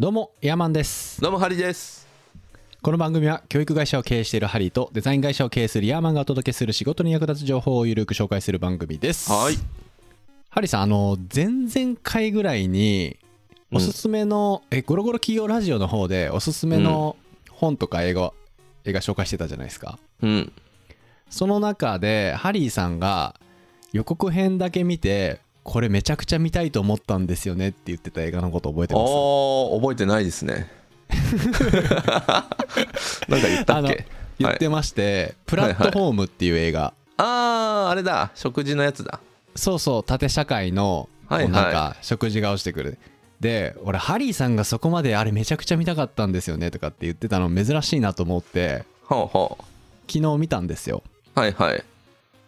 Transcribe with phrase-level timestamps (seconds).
[0.00, 1.20] どうもヤーマンです。
[1.20, 2.06] どうもハリです。
[2.82, 9.28] この番組は教育会社を経営しているハリーとデザイン会社を経営するヤーマンがお届けする仕事に役立つ情報をゆるく紹介する番組です。
[9.28, 9.56] はい。
[10.50, 13.18] ハリーさんあの前々回ぐらいに
[13.72, 17.16] おすすめの、えゴロゴロ企業ラジオの方でおすすめの
[17.50, 18.32] 本とか映画、
[18.84, 19.98] 映画紹介してたじゃないですか。
[20.22, 20.52] うん。
[21.28, 23.34] その中でハリーさんが
[23.92, 25.40] 予告編だけ見て
[25.70, 29.10] これめちゃくちゃ見たいと思ったんですよねって言ってた映画のこと覚えてあます？
[29.10, 30.70] ー覚えてないですね。
[33.28, 34.06] なんか言ったっけ？
[34.38, 38.30] 言ってまして、プラットフォームっていう映画、あああれだ。
[38.34, 39.20] 食事のやつだ。
[39.56, 41.44] そうそう縦社会のこうはい。
[41.44, 42.96] はいなんか食事が落ちてくる、
[43.38, 49.58] で俺ハリーさんがそこまであれめちゃくちゃ見たかったんですよねとかって言ってたの珍しいなと思ってほうほ
[50.10, 51.02] 昨日見たんですよ。
[51.36, 51.84] うはいはい。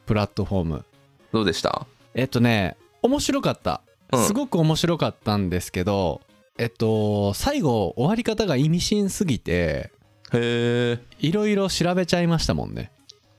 [0.07, 0.84] プラットフォーム。
[1.32, 1.87] どうでした？
[2.15, 3.82] えっとね面白かった。
[4.12, 4.24] うん。
[4.24, 6.20] すごく面白かったんですけど、
[6.59, 9.90] えっと最後終わり方が意味深すぎて
[10.32, 12.90] へえいろいろ調べちゃいましたもんね。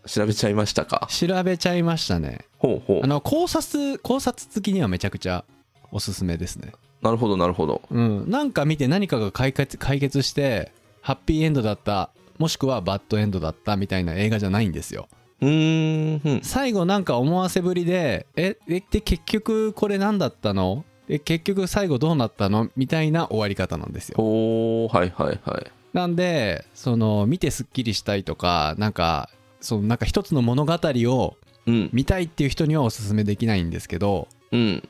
[0.07, 1.07] 調べちゃいましたか？
[1.11, 2.45] 調べちゃいましたね。
[2.57, 3.01] ほうほう。
[3.03, 5.45] あの考察考察付きにはめちゃくちゃ
[5.91, 6.71] おすすめですね。
[7.01, 7.81] なるほどなるほど。
[7.91, 8.29] うん。
[8.29, 15.07] なんか見て何かが解決解決してハッピーエンドだったもしくはバッドエンドだったみたいな映画じゃないんですよ
[15.41, 16.41] うーんうん。
[16.41, 20.85] 最後なんか思わせぶりでええで結局これ何だったの？
[21.09, 22.69] え結局最後どうなったの？
[22.75, 24.15] みたいな終わり方なんですよ。
[24.17, 25.71] ほうはいはいはい。
[25.93, 31.89] なんでその見てすっきりしたいとかなんかそのなんか一つの物語をうん。
[31.91, 34.87] 見たいっていう人にはおすすめできないんですけどうん。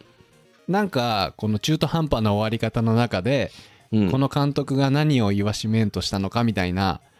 [0.67, 3.51] なんかこの中途半端な終わり方の中で、
[3.91, 4.11] うん。
[4.11, 7.10] この監督が何を言わしめんとしたのかみたいなうん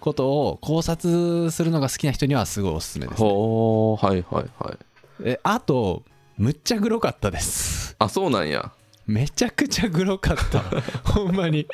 [0.00, 4.78] ことを考察するのが好きな人にはすごいおすすめです、ね、ほうはいはいはい。
[5.24, 6.02] えあと
[6.36, 7.94] むっちゃグロかったです。
[7.98, 8.72] あそうなんや。
[9.06, 10.60] めちゃくちゃグロかった。
[11.12, 11.66] ほんまに。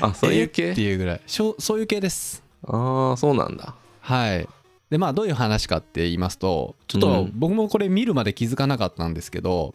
[0.00, 0.48] あそういうえ？
[0.48, 1.20] 系っていうぐらい。
[1.26, 2.42] しょそういう系です。
[2.64, 3.74] ああそうなんだ。
[4.00, 4.48] はい。
[4.90, 7.32] でまあどういう話かって言いますとちょっとうん。
[7.34, 9.74] 僕もこれ見るまで気づかなかったんですけど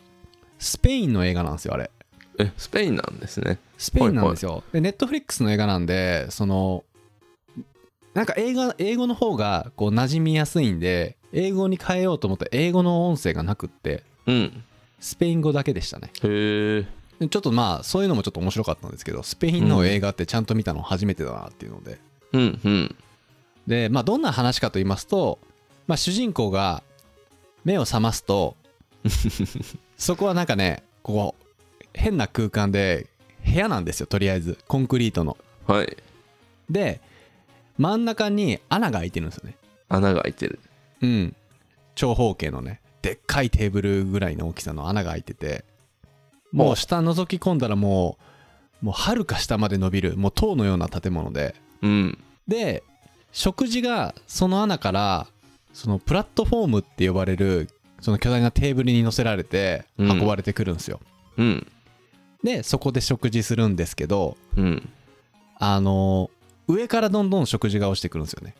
[0.59, 1.91] スペインの映画なんですよあれ。
[2.37, 3.59] えスペインなんですね。
[3.77, 6.83] スペインなんですよ、でネットフリックスの映画なんでその
[8.15, 14.63] なんか映画英語の方がこう馴染みやすいんで英語に変えようと思ったら英語の音声がなくってうん。
[15.01, 16.11] スペイン語だけでしたね。
[16.23, 16.87] へえ
[17.19, 21.99] でちょっとまあそういうのもちょっと面白かったんですけどスペインの映画ってちゃんと見たの初めてだなっていうので、
[22.31, 22.95] うんうん。
[23.67, 25.39] でまあどんな話かと言いますと、
[25.87, 26.83] まあ、主人公が
[27.65, 28.55] 目を覚ますと
[29.97, 33.07] そこはなんかねこう変な空間で
[33.45, 34.57] 部屋なんですよとりあえず。
[34.67, 35.37] コンクリートの。
[35.67, 35.97] はい。
[36.69, 37.01] で
[37.77, 39.57] 真ん中に穴が開いてるんですよね。
[39.89, 40.59] 穴が開いてる。
[41.01, 41.35] うん。
[41.95, 42.81] 長方形のね。
[43.01, 45.63] でっかいテーブルぐらいの大きさの穴が開いてて。
[46.51, 46.75] もう。
[46.75, 48.17] 下覗き込んだらも
[48.81, 51.55] うもうはるか下まで伸びるもう塔のような建物で。
[51.81, 52.17] うん。
[52.47, 52.83] で
[53.31, 55.27] 食事がその穴から
[55.73, 57.69] そのプラットフォームって呼ばれる
[57.99, 60.11] その巨大なテーブルに乗せられてうん。
[60.11, 60.99] 運ばれてくるんですよ、
[61.37, 61.67] うん。
[62.43, 64.89] でそこで食事するんですけどうん。
[65.57, 66.29] あの
[66.67, 68.55] 上からどんどん食事が落ちてくるんですよね。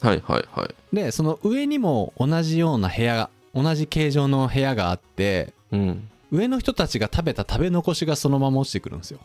[0.00, 0.74] はいはいはい。
[0.94, 6.08] でその上にも同じような部屋が同じ形状の部屋があってうん。
[6.32, 9.18] 上の人たちが食べた食べ残しがそのまま落ちてくるんですよ。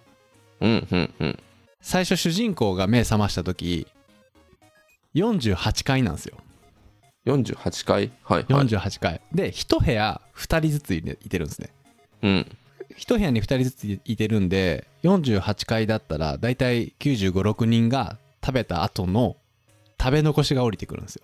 [0.62, 1.40] うんうんうん。
[1.81, 3.88] 最初主人公が目覚ました時
[5.16, 6.38] 48階なんですよ。
[7.28, 8.68] 48階はいはい。
[8.68, 11.69] 48階で1部屋2人ずついていてるんですね。
[12.24, 12.58] うん
[12.98, 19.38] 1部屋に2人ずついてるんで48階だったらだいたい9 5 6人が食べた後の
[20.00, 21.24] 食べ残しが降りてくるんですよ。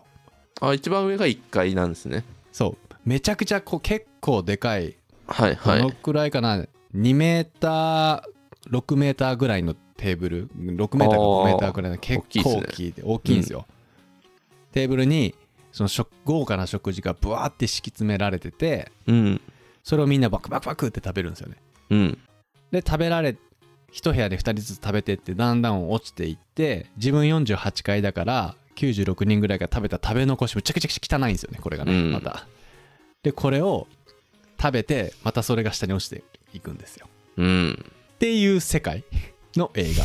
[0.60, 2.24] あ一番上が1階なんですね。
[2.52, 2.94] そう。
[3.06, 4.96] めちゃくちゃこう結構でかい
[5.28, 5.80] はいはい。
[5.80, 6.66] どのくらいかな。
[6.96, 10.48] 2メーター6メーターぐらいのテーブル。
[10.50, 13.66] 6メーターか5メーターぐらいの結構大大ききいで大きいんですよ、
[14.72, 15.36] テーブルに
[15.72, 19.42] その食豪華な食事がブワーって敷き詰められててうん
[19.84, 21.58] それをみんなバクバクバクって食べるんですよね。
[21.90, 22.18] うん。
[22.72, 23.36] で食べられ
[23.92, 32.12] 一部屋で2人ずつ食べてってだんだん落ちていって自分48階だから96人ぐらいが食べた食べ残しめちゃくちゃ汚いんですよねこれがね、うん。
[32.12, 32.48] また。
[33.24, 33.88] でこれを
[34.60, 36.24] 食べてまたそれが下に落ちて
[36.54, 37.08] いくんですよ。
[37.38, 37.86] うん。
[38.14, 39.04] っていう世界
[39.56, 40.04] の映画。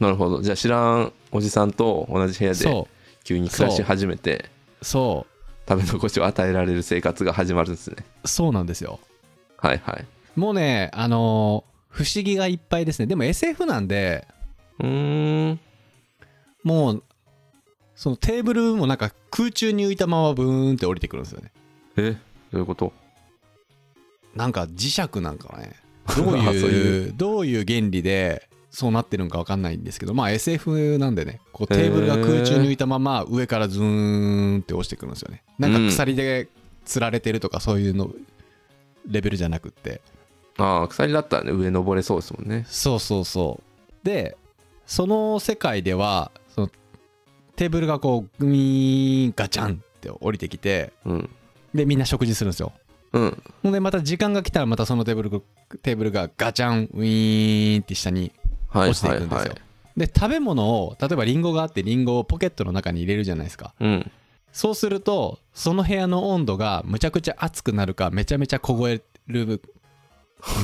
[0.06, 0.42] なるほど。
[0.42, 2.88] じゃあ知らんおじさんと同じ部屋でそ
[3.24, 4.46] 急に暮らし始めて。
[4.82, 4.84] う。
[4.84, 5.26] そ
[5.70, 7.96] 食べ残しを与えられる生活が始まるんですね。
[8.24, 8.98] うそうなんですよ。
[9.56, 10.04] はいはい。
[10.34, 13.06] もうねあのー不思議がいっぱいですね。
[13.06, 14.26] でも SF なんで
[14.80, 15.60] うーん。
[16.64, 17.02] もう
[17.96, 21.52] そのテーブルもなんか空中に浮いたままブーンって降りてくるんですよね。
[21.96, 22.16] え
[22.52, 22.92] どういうこと？
[24.34, 25.72] なんか磁石なんかね。
[26.16, 35.42] どういういどういう原理でそうなってるんか分かんないんですけどまあ SF なんでねこうテーブルが空中に浮いたまま上からズーンって落ちてくるんですよね。
[35.58, 36.48] なんか鎖で
[36.86, 38.10] 吊られてるとかそういうの
[39.06, 40.00] レベルじゃなくって。
[40.56, 42.64] ああ鎖だったらね上登れそうですもんね。
[42.68, 44.06] そうそうそう。
[44.06, 44.36] で
[44.86, 46.70] その世界ではその
[47.56, 51.30] テーブルがこうグイーンガチャンって降りてきてうん。
[51.74, 52.72] でみんな食事するんですよ。
[53.12, 53.42] うん。
[53.62, 55.30] ほんでまた時間が来たらまたそのテーブル
[55.82, 58.32] テーブルがガチャンウィーンって下にはい
[58.72, 59.18] 落ちていはい。
[59.20, 59.62] くんですよ、はい
[59.96, 63.74] で食べ物を例えばリンゴがあってリンゴをポケットの中に入れるじゃないですか。
[63.80, 64.10] うん。
[64.52, 69.60] そうするとその部屋の温度がむちゃくちゃ熱くなるかめちゃめちゃ凍える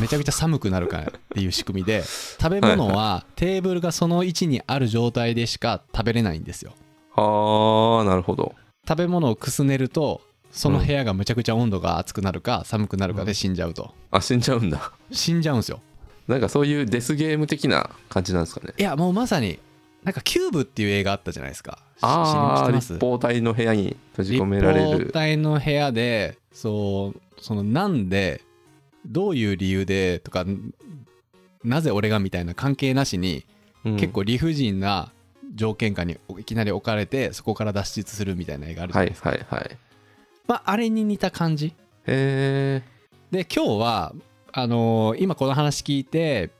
[0.00, 1.04] めちゃくちゃ寒くなるかっ
[1.34, 2.02] ていう仕組みで
[2.40, 6.72] 食べ物はテーブルがその位置にある状態でしか食べれないんですよ。
[7.14, 8.54] はあなるほど。
[8.88, 13.92] 食べ物をくすねるとその部屋がむちゃくちゃ温度が熱くなるか寒くなるかで死んじゃうと。
[14.10, 14.92] あ死んじゃうんだ。
[15.10, 15.80] 死んじゃうんですよ
[16.28, 18.74] なんかそういうデスゲーム的な感じなんですかね。
[18.76, 19.58] いやもうまさに
[20.02, 21.78] なんかキューブっていう映画あったじゃないですか。
[21.96, 28.42] しああ立方体の部屋に閉じ込められ立方る体の部屋でそうそのなんで
[29.06, 30.74] どういう理由でとかん
[31.64, 33.44] なぜ俺がみたいな関係なしに、
[33.84, 33.96] うん。
[33.96, 35.12] 結構理不尽な
[35.54, 39.78] 条件下にいきなり置かれてそこから脱出するみたいな映画あるじゃはいないですか、はいはい
[40.46, 41.68] まあ、あれに似た感じ。
[41.68, 41.72] へ
[42.06, 42.82] え
[43.30, 44.12] で今日は
[44.58, 46.50] あのー今この話聞いて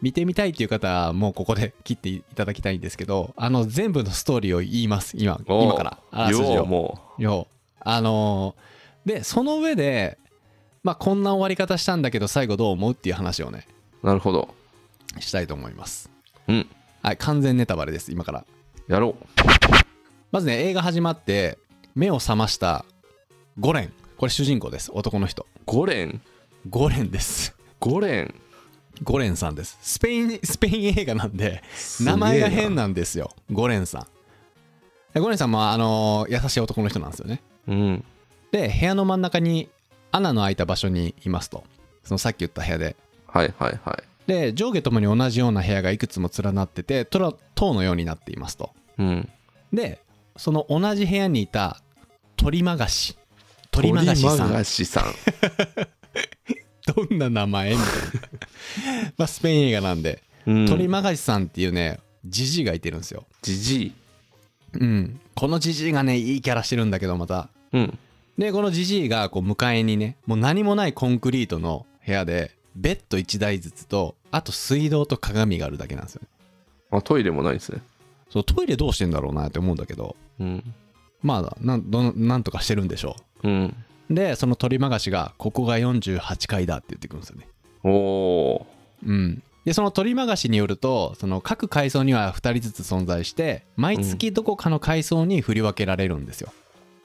[0.00, 5.98] 見てみたいっていう方はもうここで切っていただきたいんですけどあの全部のストーリーを言います今お今から。
[6.12, 6.54] あらすじを。
[6.54, 7.48] ようもよ
[7.80, 10.18] あのーでその上で
[10.84, 13.66] まあこんな終わり方したんだけど最後どう思うっていう話をね
[14.04, 14.54] うなるほど。
[15.18, 16.10] したいと思います。
[16.46, 16.66] うん。
[17.02, 18.44] はい完全ネタバレです今から。
[18.86, 19.16] やろ
[20.30, 21.58] まずね映画始まって
[21.96, 22.84] 目を覚ました
[23.58, 23.92] ゴレン。
[24.16, 25.42] これ主人公です男の人。
[25.42, 26.20] うゴレン？
[26.68, 27.54] ゴレンです。
[27.80, 28.34] ゴレン。
[29.02, 29.78] ゴレンさんです。
[29.82, 31.62] スペインスペイン映画なんで
[32.00, 33.30] 名前が変なんですよ。
[33.50, 34.06] ゴレンさん。
[35.12, 37.42] でゴレンさんもあのー優しい男の人なんですよね。
[37.66, 38.04] うん。
[38.52, 39.68] で部屋の真ん中に
[40.12, 41.64] 穴の開いた場所にいますと。
[42.04, 42.96] そのさっき言った部屋で。
[43.26, 44.28] はいはいはい。
[44.28, 47.34] で上下ともに同じような部屋がいくつも連なってて塔
[47.74, 48.70] のようになっていますと。
[48.98, 49.28] うん。
[49.72, 50.00] で
[50.36, 51.80] その同じ部屋にいた
[52.36, 53.16] 鳥マガシ
[53.72, 54.46] 鳥マガシさ鳥ん。
[54.46, 55.04] マガシさん
[56.86, 57.92] どんな名前みたいな。
[59.18, 60.66] まあスペイン映画なんで、うん。
[60.66, 63.26] 鳥マガシさんっていうねジジイがいてるんですよ。
[63.42, 63.92] ジジイ
[64.74, 65.20] うん。
[65.34, 67.48] このジジイがねいいキャラしてるんだけどまた。
[67.72, 67.98] うん。
[68.38, 76.28] でこのジジイがこう迎えにねもう何もないコンクリートの部屋でベッド1台ずつとあと水道と鏡があるだけなんですよね。
[76.90, 77.82] あトイレもないですね。
[78.30, 80.16] そうトイレどうしてんだろうなって思うんだけど。
[80.40, 80.74] うん。
[81.22, 83.48] まあなんどんなんとかしてるんでしょう。
[83.48, 83.52] ん。
[83.52, 83.74] う
[84.14, 87.48] でその鳥マガシがここが48階だって言ってくるんですよね。
[87.84, 88.66] おお
[89.06, 89.42] うん。
[89.64, 96.52] でその鳥マガシによるとその各階層には2人ずつ存在して毎月どこかの階層に振り分けられるんですよ、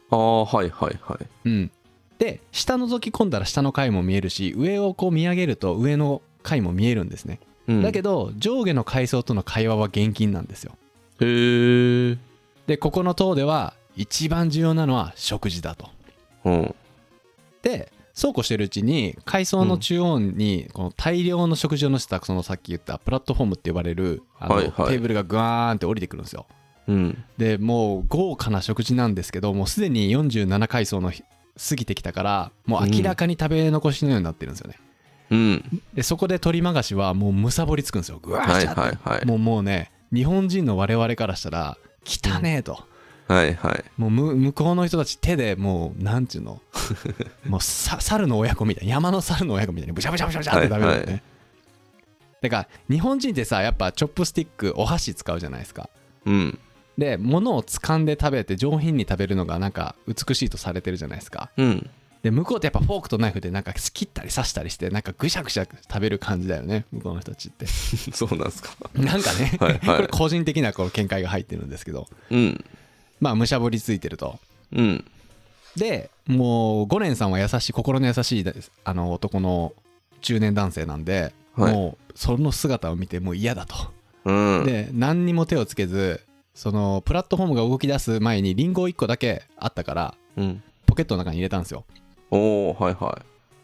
[0.10, 1.26] ああはいはいはい。
[1.46, 1.72] うん、
[2.18, 7.82] で下覗き込んだら下の階も見えるし上をこう見上げると上の階も見えるんですね、うん。
[7.84, 10.72] だけど上下の階層との会話は厳禁なんですよ。
[11.22, 12.18] へえ
[12.66, 15.90] でここの塔では一番重要なのは食事だと。
[16.44, 16.76] うん
[17.62, 26.48] でそうこうしてるうちに階層の中央にこの大量の食事を載せたそのさっき言ったプラットフォームって呼ばれるあのテーブルがグワーンって降りてくるんですよ。
[26.88, 27.24] うん。
[27.38, 31.24] でもう豪華な食事なんですけどもうすでに47階層のひ
[31.70, 34.80] 過ぎてきたからもう明らかに食べ残しのようになってるんですよね、
[35.30, 35.82] うん。
[35.94, 38.20] でそこで鳥マガシはもうむさぼりつくんですよ。
[38.20, 39.26] ぐわーって、はいはい。
[39.26, 42.84] もうもうね日本人の我々からしたら汚ねえと、
[43.28, 43.84] はいはい。
[43.98, 46.62] もうむ向こうの人たち手でもうなんちゅうの？
[47.48, 51.20] もうさ猿の親子みたいな山の猿の親子みたいにブシャブシャブシャブシャって食べるよね、はいは
[52.42, 55.90] だから日本人ってさやっぱチョップスティックお箸使うじゃないですか。
[56.26, 56.60] うん。
[56.98, 61.50] で物を掴んで食べて上品に食べるのがなんか美しいとされてるじゃないですか。
[61.58, 61.90] うん。
[62.24, 67.66] で向こうってやっぱフォークとナイフでなんか切ったり刺したりしてなんかぐしゃぐしゃ食べる感じだよね向こうの人たちって。
[68.14, 68.70] そうなんですか。
[68.94, 69.80] なんかねはいはい。
[69.80, 72.08] これ個人的なこの見解が入ってるんですけど。
[72.30, 72.66] うん
[73.20, 74.40] まあむしゃぶりついてると。
[74.74, 75.06] うん。
[75.76, 78.46] でもうゴレンさんは優しい心の優しい
[78.84, 79.74] あの男の
[80.22, 81.74] 中年男性なんで、はい。
[81.74, 83.76] もうその姿を見てもう嫌だと、
[84.26, 84.66] うん。
[84.66, 86.22] で何にも手をつけず
[86.56, 90.64] そのプラットフォームが動き出す前にリンゴ1個だけあったからうん。
[90.86, 91.86] ポケットの中に入れたんですよ。
[92.32, 93.22] おおはいは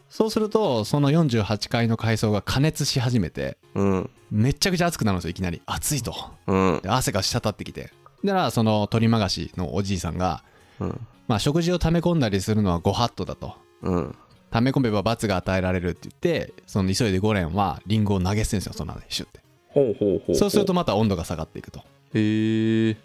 [0.08, 4.10] そうするとその48階の階層が加熱し始めていうん。
[4.30, 5.60] めっちゃくちゃ熱くなるんですよいきなり。
[5.66, 6.14] 暑いと。
[6.46, 6.80] うん。
[6.82, 7.90] で汗が滴ってきて
[8.24, 10.42] だからその鳥マガシのおじいさんが
[10.80, 11.00] うん。
[11.28, 13.54] まあ食事を溜め込んだりするのはご法度だと。
[13.82, 14.14] うん。
[14.50, 20.34] 溜め込めば罰が与えられるって言ってその急いでゴレンはリンゴを投げ捨てるんですよその穴にシュッてほうほうほう。
[20.36, 21.80] そうするとまた温度が下がっていくと。
[22.14, 22.96] へえ。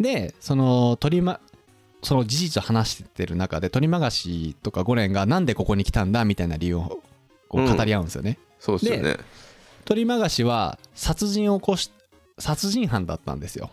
[0.00, 1.40] でその鳥ま
[2.02, 7.00] その事実を話してる中で鳥マガシとかゴレンがなんでここに来たんだみたいな理由を
[7.48, 9.16] こう語り合うんですよね、そうですよね。
[9.84, 11.92] 鳥マガシは殺人を起こし
[12.38, 13.70] 殺人犯だったんですよ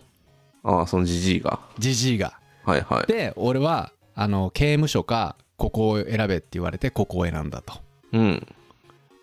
[0.64, 1.60] ああそのじじいが。
[1.78, 2.40] ジジイが。
[2.64, 3.08] はいはい。
[3.08, 7.74] で俺はあの刑務所かここを選べって言われてここを選んだと。
[8.14, 8.48] うん。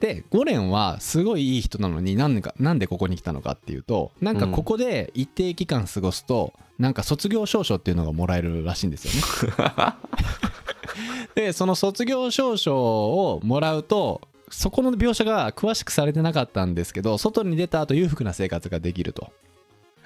[0.00, 9.94] でゴレンはすごいいい人なのになんでかなんでここに来たのかっていうとなんかここで一定期間過ごすと、なんか卒業証書っていうのがもらえるらしいんですよね。
[11.34, 19.32] でその卒業証書をもらうとそこの描写が詳しくされてなかったんですけど外に出た後裕福な生活ができると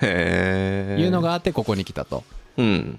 [0.02, 2.24] へえいうのがあってここに来たと。
[2.56, 2.98] うん。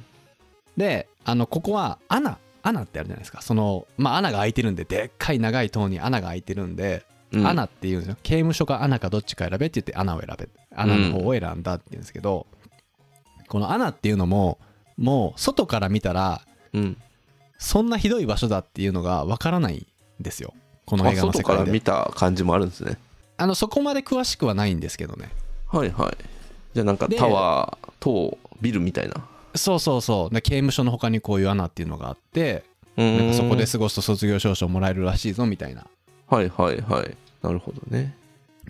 [0.77, 3.41] であのここは穴穴ってあるじゃないですか。
[3.41, 7.47] そのまあ穴が開いてるんででっかい長い塔に穴が開いてるんで、うん。
[7.47, 8.17] 穴っていうんですよ。
[8.23, 12.47] 刑務所か穴かどっちか選べって言って穴を選べ穴の方を選んだっていうんですけど、
[13.47, 14.59] この穴っていうのも
[14.97, 16.41] もう外から見たら
[16.73, 16.97] うん。
[17.57, 19.75] そんなひどい場所だっていうのがわからない
[20.19, 20.53] んですよ。
[20.85, 21.71] このあ映画の世外から界で。
[21.71, 22.97] 見た感じもあるんですね。
[23.37, 25.29] あのそこまで詳しくはないんですけどね。
[25.67, 26.17] はいはい
[26.73, 29.15] じゃあなんかでタワー塔ビルみたいな？
[29.55, 30.33] そうそうそう。
[30.33, 32.63] で刑務所の他にこういう穴っていうのがあって
[32.95, 35.85] なんかそこで過ごすと卒業証書もらえるらしいぞみたいな。
[36.27, 37.17] はいはいはい。
[37.41, 38.15] なるほどね。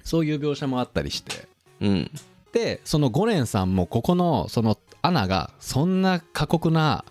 [0.04, 1.48] そういう描写もあったりして。
[1.82, 2.12] うん。
[2.54, 7.06] でそのゴレンさんもここのその穴がそんな過酷な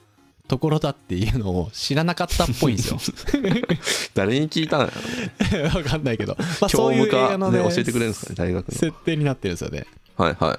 [0.48, 2.98] ところだっていうのを知らなかったっぽいんですよ。
[4.14, 4.90] 誰に聞いたのよ？
[5.74, 8.74] わかんないけど、まあ、教そういう映画の、ね、で教えてくれるんですかね大学の。
[8.74, 9.86] 設定になってるんですよね。
[10.16, 10.58] はいは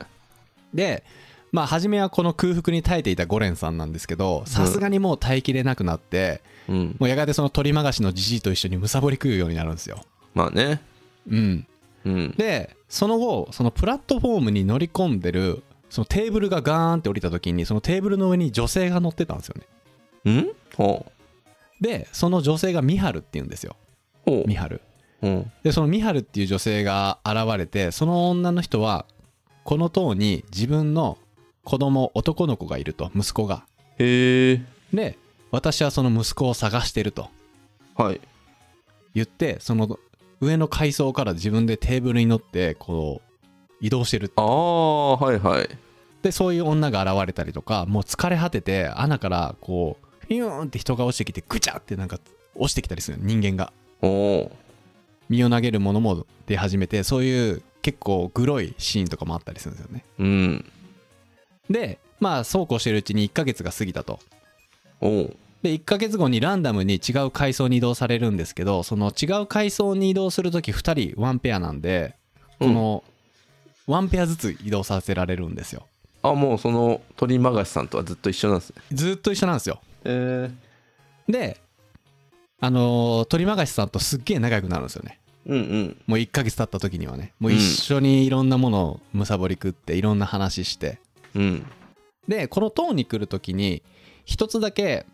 [0.74, 1.04] で
[1.52, 6.96] まあ初めはこの空腹に耐えていたゴレンさんなんですけどさすがにもう耐えきれなくなって、いうん。
[7.00, 10.06] もうやがてその鳥マガシのじじいと一緒にむさぼり食うようになるんですよ。
[10.34, 10.82] まあね。
[11.30, 11.68] うん。
[12.06, 12.36] うん。
[12.38, 19.68] でその後そのプラットフォームに乗り込んでるそのテーブルがガーンって降りた時にそのテーブルの上に女性が乗ってたんですよね。
[20.26, 20.52] うん？
[20.78, 21.12] ほ
[21.82, 23.76] でその女性がミハルっていうんですよ。
[24.26, 24.82] ミハル。
[25.22, 25.30] うう。
[25.30, 29.06] んでそのミハルっていう女性が現れてその女の人は
[29.64, 31.18] この塔に自分の
[31.64, 33.66] 子供男の子がいると息子が。
[33.98, 34.62] へえ
[34.94, 35.18] で
[35.52, 37.30] 私はその息子を探してると。
[37.96, 38.22] はい。
[39.14, 40.00] 言ってその
[40.40, 45.70] 上の階層から自分でテーブルに乗ってこう移動してるああはいはい。
[46.22, 52.20] でそういう女が現れたりとかもう疲れ果てて穴からこうフィューンって人が落ちてきてぐちゃってなんか
[52.56, 53.72] 落ちてきたりする人間が。
[54.02, 54.52] おお
[55.30, 60.06] 身を投げるものも出始めてそういう結構グロいシーンとかもあったりするんですよね。
[60.20, 60.66] うん。
[61.70, 64.20] でまあそうこうしてるうちに1ヶ月が過ぎたと。
[65.00, 72.16] おおで1ヶ月後にランダムに違う階層に移動されるんですけどその違う階層に移動するとき2人ワンペアなんで
[72.60, 73.04] この
[73.88, 75.88] ワンペアずつ移動させられるんですよ。
[76.24, 78.76] あもうその鳥マガシさんとはずっと一緒なんですね。
[78.92, 79.82] ずっと一緒なんですよ。
[80.04, 80.52] え
[81.28, 81.58] で
[82.60, 85.98] あのー鳥マガシさんとすっげえ仲良くなるんですよねうんうん。
[86.08, 91.00] もう1ヶ月経った時にはねもう一緒にいろんなものをむさぼり食っていろんな話して。
[91.36, 91.66] うん。
[92.28, 93.82] でこの塔に来る時に
[94.26, 95.06] 一つだけ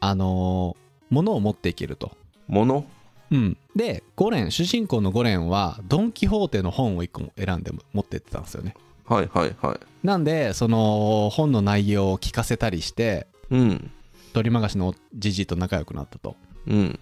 [0.00, 2.12] あのー物を持っていけると。
[2.48, 2.84] もの
[3.30, 3.56] うん。
[3.76, 8.74] でゴレン主人公のゴレンはドン・キホーテの本を1個も選んで持ってってたんですよね。
[9.06, 9.80] はいはいはい。
[10.02, 13.90] なんでその本の内容を聞かせたりしてうん。
[14.32, 16.36] 鳥マガシのじじいと仲良くなったと。
[16.66, 16.98] うん。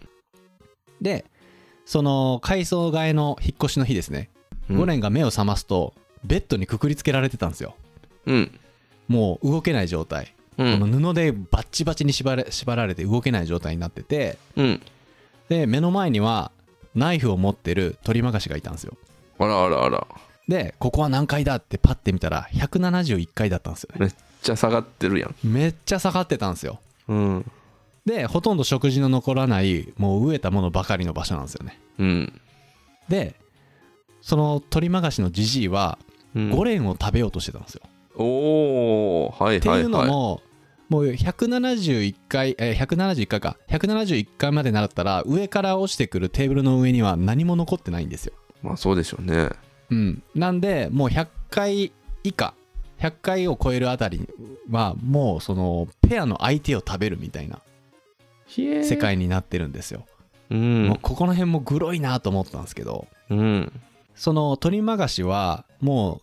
[1.00, 1.24] で
[1.84, 4.30] その階層替えの引っ越しの日ですね、
[4.70, 4.76] うん。
[4.78, 7.74] ゴレンが目を覚ますとベッドにくくりつけられてたんですよ。
[8.26, 8.58] うん。
[9.08, 10.80] もう動けない状態、うん。
[10.80, 14.82] この布でバッチバチに縛れ縛られて動けない状態になっててうん。
[15.48, 16.50] で目の前には
[16.94, 18.96] ナイフを持ってる鳥マガシがいたんですよ。
[19.38, 20.06] あらあらあら。
[20.48, 23.98] でここは何階だってパッて見たら171階だったんですよね。
[24.00, 25.34] めっちゃ下がってるやん。
[25.42, 26.80] めっちゃ下がってたんですよ。
[27.08, 27.50] うん
[28.06, 31.80] でほとんど食事の残らないもう飢えたものばかりの場所なんですよね。
[31.98, 32.40] うん。
[33.08, 33.36] で
[34.20, 35.98] その鳥マガシのじじいは
[36.34, 36.50] うん。
[36.50, 37.82] ゴレンを食べようとしてたんですよ、
[38.16, 38.24] お
[39.26, 39.80] おはいってはい。
[39.80, 40.40] いうはいのも、
[40.88, 43.56] もう171回、えー171回か。
[43.68, 48.32] 171回までなったら上から落ちてくるテーブルの上には何も残ってないんですよ。
[48.62, 49.50] まあそうでしょうね。
[49.90, 50.22] うん。
[50.34, 51.92] なんでもう100回
[52.24, 52.54] 以下
[53.00, 54.26] 100回を超えるあたり
[54.70, 57.58] はもうそのペアの相手を食べるみたいな
[58.52, 60.06] 世世界になってるんですよ、
[60.50, 60.88] うん。
[60.88, 63.06] もうここの辺もグロいなと思ったんですけど。
[63.30, 63.72] うん。
[64.14, 66.20] その鳥マガシはも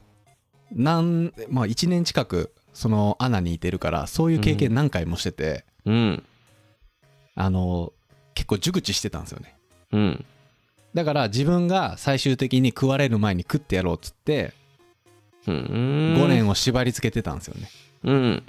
[0.71, 6.23] う何、まあ、1年近くその穴にいてるからそういう経験何回もしてて、うん。
[7.35, 7.93] あの
[8.35, 9.55] 結構熟知してたんですよね。
[9.91, 10.25] うん。
[10.93, 14.53] だから自分が最終的に食われる前に食ってやろうっつって
[15.47, 15.55] うん。
[16.17, 17.69] 5年を縛り付けてたんですよね。
[18.03, 18.43] うん。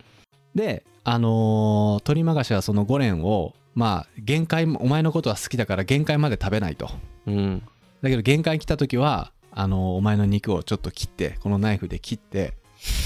[0.54, 6.90] であのー鳥マガシはその5年をまあ限界お前のことは好きだから限界まで食べないと。
[7.26, 7.62] うん。
[8.02, 12.54] だけど限界来た時はあのーお前の肉をちょっと切ってこのナイフで切って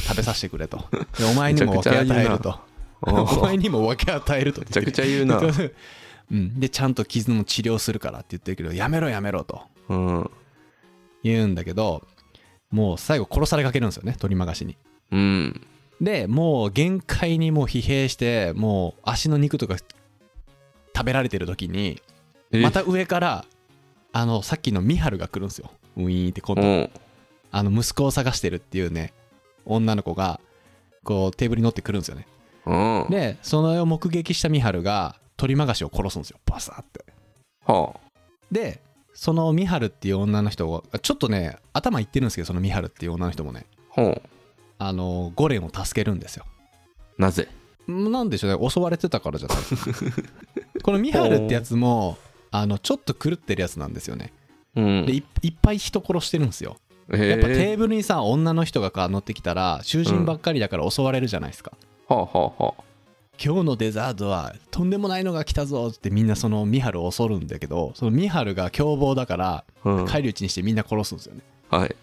[0.06, 0.84] 食べさせてくれと。
[1.18, 2.60] でお前にも分け与えると。
[3.02, 5.40] お前にも分け与えるとめちゃくちゃ言うな。
[6.32, 9.62] うん、でちゃんと傷の治療するからって言ってるけどやめろやめろと。
[9.88, 10.30] うん。
[11.22, 12.06] 言うんだけど
[12.70, 14.76] もう最後殺されかけるんですよね鳥マガシに。
[15.10, 15.66] うん。
[16.00, 19.76] でもう限界にもう疲弊してもう足の肉とか
[20.94, 22.00] 食べられてる時に
[22.52, 22.60] え。
[22.60, 23.44] また上から
[24.12, 25.70] あのさっきのミハルが来るんですよ。
[25.96, 26.90] ウィーンって今度うん。
[27.50, 29.12] あの息子を探してるっていうね
[29.64, 30.40] 女の子が
[31.04, 32.26] こうテーブルに乗ってくるんですよね。
[32.66, 32.74] う
[33.08, 33.10] ん。
[33.10, 36.38] でそのを目撃したミハルが鳥マガシを殺すんですよ。
[36.46, 37.04] バサーって。
[37.66, 37.94] は
[38.50, 38.80] で
[39.14, 43.66] そのミハルっていう女の人がちょっとね頭いってるんですけどそのミハルっていう女の人もね。
[43.96, 44.14] あ
[44.78, 46.44] あのゴレンを助けるんですよ。
[47.18, 47.48] なぜ？
[47.86, 48.70] なんでしょうね。
[48.70, 49.58] 襲われてたからじゃない
[50.84, 52.18] このミハルってやつも
[52.50, 54.34] あのちょっと狂ってるやつなんですよね。
[54.76, 55.06] うん。
[55.06, 56.76] でいいっぱい人殺してるんですよ。
[57.10, 61.72] へやっぱえテーブルにさ女の人がか乗ってきたら囚人ばっかりだから襲われるじゃないですか、
[62.06, 62.82] はあはあはあ。
[63.42, 70.06] 今日のデザートはとんでもないのが来たぞってみんなそのミハルを襲るんだけどそのミハルが凶暴だからうん。
[70.06, 71.40] 返り討ちにしてみんな殺すんですよね。
[71.70, 71.96] はい。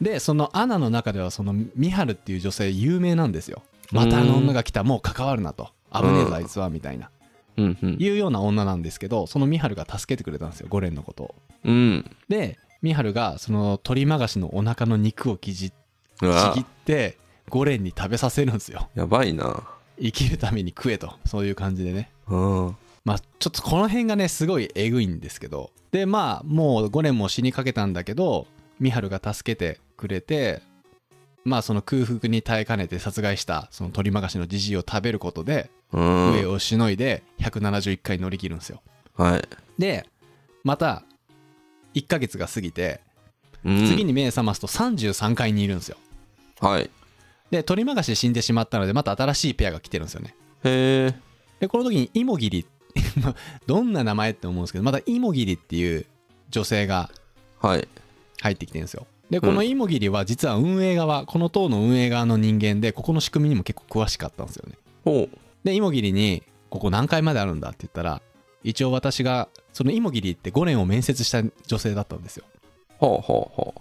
[0.00, 3.64] でそのアナの中ではそのミハルっていう女性有名なんですよ。
[3.90, 4.84] またあの女が来た。
[4.84, 5.70] もう関わるなと。
[5.92, 7.06] 危ねえぞあいつはみたいな。
[7.06, 7.17] うんうん
[7.60, 11.34] いうような女なんですけどそのミハルが助けてくれたんですよゴレンのことを。
[11.64, 12.10] うん。
[12.28, 15.74] でミハルがその鳥マガシのお腹の肉をきじち
[16.54, 18.88] ぎってゴレンに食べさせるんですよ。
[18.94, 19.62] やばいな。
[20.00, 21.14] 生きるために食えと。
[21.26, 22.10] そういう感じでね。
[22.28, 22.76] うん。
[23.04, 25.70] まあちょっとこの辺がねすごいえぐいんですけど。
[25.90, 28.46] でまあもうゴレンも死にかけたんだけど
[28.78, 30.62] ミハルが助けてくれて
[31.44, 38.82] まあその空腹に耐えかねて殺害したその鳥マガシのじじいを食べることでうん上をしのいで171回乗り切るんですよ。
[39.16, 39.48] はい。
[39.78, 40.06] で
[40.64, 41.02] また
[41.94, 43.00] 1ヶ月が過ぎて
[43.64, 43.86] うん。
[43.86, 45.96] 次に目覚ますと33階にいるんですよ。
[46.60, 46.90] はい。
[47.50, 50.34] で鳥マガシ死んでしまったのでまた新しいペアが来てるんですよね。
[50.64, 51.14] へえ
[51.60, 52.66] でこの時にイモギリ
[53.22, 53.34] まあ
[53.66, 56.06] どんな名前って思うんですけどまたイモギリっていう
[56.50, 57.10] 女性が
[57.60, 57.88] はい。
[58.40, 59.06] 入ってきてるんですよ。
[59.30, 64.76] でこのイモギリは実は運営側この党の運営側の人間でここの仕組みにも結構詳しかったんですよね。
[65.04, 68.22] ほうでイモギリに「ここ何階まであるんだ?」って言ったら
[68.64, 72.44] 一応私がそのイモギリって5年を面接した女性だったんですよ。
[72.98, 73.74] ほうほうほ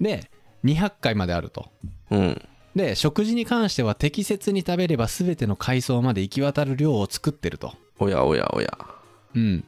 [0.00, 0.30] で
[0.64, 1.68] 200階まであると。
[2.10, 2.48] ううん。
[2.76, 7.74] で食事に関しては適切に食べれば全ての階層まで行き渡る量を作ってると。
[7.98, 8.78] おやおやおや。
[9.34, 9.64] うん。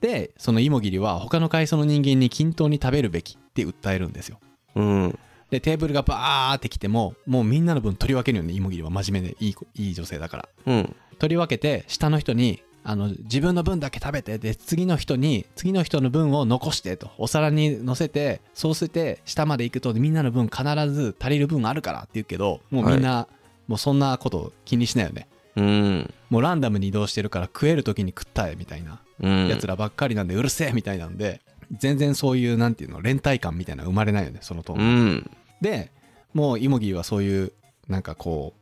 [0.00, 4.38] でそのイモギリは他の階層の人間に均等に食べるべきって訴えるんですよ。
[4.76, 5.18] うん
[5.50, 8.90] でテーブルがバーってきてももうみんなの分取り分けるよねイモギリは。
[8.90, 9.36] 真面目で。
[9.40, 10.48] いい子いい女性だから。
[10.66, 10.96] うん。
[11.18, 17.10] 取り分けて下の人にあの自分の分だけ食べてで次の人に次の人の分を残してと。
[17.18, 23.28] お皿に乗せてそうして下まで行くとみんなの分必ず足りる分あるからって言うけどもうみんな、
[23.66, 25.28] もうそんなこと気にしないよね。
[25.56, 26.14] うん。
[26.30, 29.00] もうランダムに移動してるから食える時に食ったえみたいな。
[29.20, 29.48] うん。
[29.48, 31.40] やつらばっかりなんでうるせえみたいなんで
[31.72, 35.30] 全然そういうなんていうの連帯感みたいなの生まれないよねそのとうん。
[35.60, 35.92] で
[36.32, 37.52] もうイモギーはそういう
[37.88, 38.54] なんかこ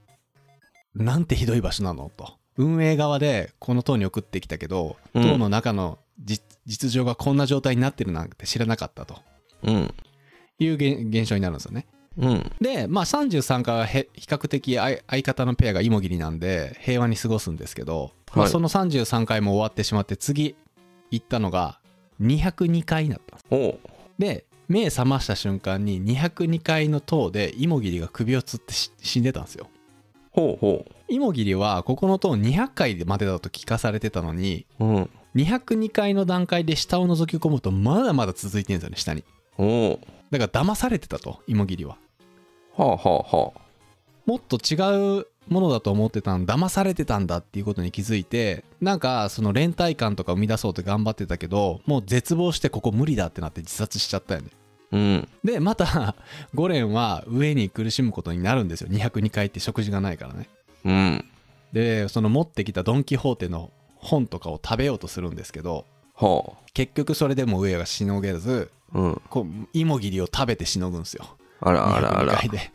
[0.95, 2.35] うなんてひどい場所なのと。
[2.57, 5.23] 運営側でこの塔に送ってきたけどうん。
[5.23, 9.17] 塔の中の実実情がこんな状態になってるなんて知らなかったと。
[9.65, 9.95] うん。
[10.59, 11.87] いう現現象になるんですよね。
[12.17, 12.53] うん。
[12.61, 18.51] でまあ33回はへ比較的相相方のペアがイモギリなんで平和に過ごすんですけど、まあ、はい。
[18.51, 20.55] その33回も終わってしまって次
[21.11, 21.81] 行ったのが
[22.21, 23.45] 202回になったんです。
[23.51, 23.91] ほう。
[24.19, 29.69] で目覚ました瞬間に202階の塔でイモギリが首をつってし死んでたんですよ。
[30.31, 39.25] ほうほイモギリはここの塔200階までだと聞かされてたのにううん202階の段階で下を覗き込むとまだまだ続いてるんですよね下に。
[39.53, 40.07] ほう。
[40.31, 41.97] だから騙されてたとイモギリは。
[42.77, 43.61] はあはあはあ。
[44.27, 54.49] もっと違うものだと思ってたん騙されてたんだっていうことに気づいてなんかその連帯感とか生み出そうと頑張ってたけどもう絶望してここ無理だってなって自殺しちゃったよね。
[54.93, 55.29] うん。
[55.43, 56.15] でまた
[56.55, 58.89] ゴレンは上に苦しむことになるんですよ。
[58.89, 60.49] 202階って食事がないからね。
[60.85, 61.25] うん。
[61.73, 69.23] でその持ってきたドン・キホーテの本とかを食べようとするんですけどは結局それでも上がしのげずあうん。
[69.29, 71.37] こう芋切りを食べてしのぐんですよ。
[71.61, 72.71] あらあらあ202ら階で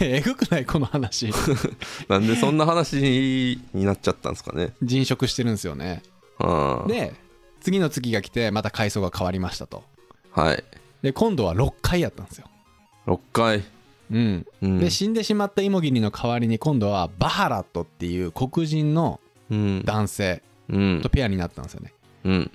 [0.00, 0.66] えぐくない？
[0.66, 1.30] この話。
[2.08, 4.74] なんでそんな話になっちゃったんですかね。
[4.82, 6.02] 人食してるんですよね。
[6.86, 7.14] で
[7.60, 9.82] 次の月が来てまた階層が変わりましたと。
[10.32, 10.64] はい。
[11.02, 12.46] で今度は6回やったんですよ。
[13.06, 13.62] 6回。
[14.10, 14.46] うん。
[14.62, 14.78] うん。
[14.80, 19.82] で死んでしまったイモギリの代わりに今度はバハラットっていう黒人のうん。
[19.84, 21.00] 男性うん。
[21.02, 21.92] とペアになったんですよね。
[22.24, 22.50] うん。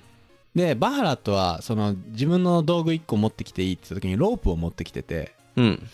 [0.54, 5.86] でバハラットはその自分の道具1個持ってきていいって言った時にロープを持ってきててうん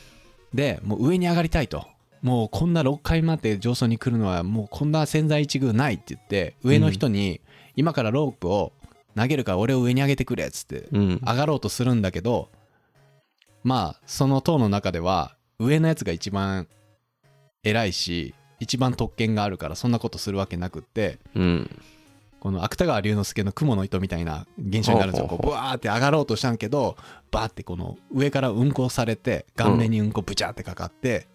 [0.54, 1.86] でもう上に上がりたいと。
[2.22, 7.40] もうこんな6階まで上層に来るのはもうこんな千載一遇ないって言って上の人に
[7.74, 8.72] 今からロープを
[9.16, 11.20] 投げるから俺を上に上げてくれっつってうん。
[11.26, 12.48] 上がろうとするんだけど
[13.64, 16.68] まあその塔の中では上のやつが一番
[17.64, 21.70] 偉いし一番特権があるからそんなことするわけなくってうん
[22.42, 25.28] この芥川龍之介の雲の糸みたいな現象になるんですよ。
[25.28, 25.60] こほうほうほう。
[25.60, 26.96] うブワーって上がろうとしたんけど
[27.30, 31.28] バーってこの上からうんこされて顔面にうんこブチャーってかかって、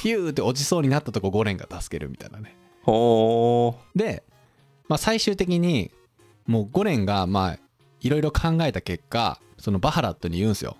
[0.00, 2.56] ヒューって落ちそうになったとこゴレンが助けるみたいなね。
[2.82, 4.22] ほで、
[4.88, 5.90] まあ、最終的に
[6.46, 7.58] もうゴレンがまあ
[8.00, 10.78] いろいろ考えた結果そのバハラットに言うんすよ。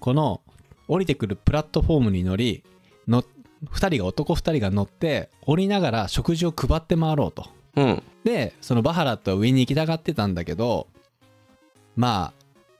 [0.00, 0.40] この
[0.88, 2.64] 降りてくるプラットフォームに乗り
[3.06, 7.46] の2人が男2人が乗って降りながら食事を配って回ろうと。
[7.76, 10.86] ううんでそのバハラットは上に行きたがってたんだけど
[11.96, 12.32] ま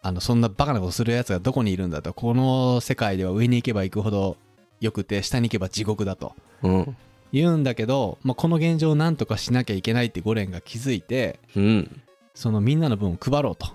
[0.02, 2.14] ああのそんなバカなことするやつがどこにいるんだと。
[2.14, 4.38] この世界では上に行けば行くほど
[4.80, 6.34] よくて下に行けば地獄だと。
[6.62, 6.96] うん。
[7.32, 12.02] 言うんだけど、まあ、この現状を何とかしなきゃいけないってゴレンが気づいてうん。
[12.34, 13.66] そのみんなの分を配ろうと。
[13.66, 13.70] っ